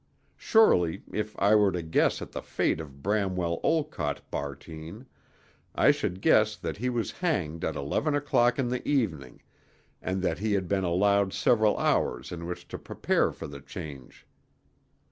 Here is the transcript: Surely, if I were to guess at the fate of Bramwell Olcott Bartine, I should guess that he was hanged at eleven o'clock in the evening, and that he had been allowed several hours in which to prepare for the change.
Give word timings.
Surely, 0.39 1.03
if 1.13 1.35
I 1.37 1.53
were 1.53 1.71
to 1.71 1.83
guess 1.83 2.23
at 2.23 2.31
the 2.31 2.41
fate 2.41 2.79
of 2.79 3.03
Bramwell 3.03 3.59
Olcott 3.61 4.19
Bartine, 4.31 5.05
I 5.75 5.91
should 5.91 6.21
guess 6.21 6.55
that 6.55 6.77
he 6.77 6.89
was 6.89 7.11
hanged 7.11 7.63
at 7.63 7.75
eleven 7.75 8.15
o'clock 8.15 8.57
in 8.57 8.69
the 8.69 8.83
evening, 8.87 9.43
and 10.01 10.23
that 10.23 10.39
he 10.39 10.53
had 10.53 10.67
been 10.67 10.83
allowed 10.83 11.33
several 11.33 11.77
hours 11.77 12.31
in 12.31 12.47
which 12.47 12.67
to 12.69 12.79
prepare 12.79 13.31
for 13.31 13.45
the 13.45 13.61
change. 13.61 14.25